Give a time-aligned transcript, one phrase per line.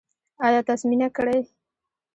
[0.45, 1.37] ایا تاسو مینه کړې؟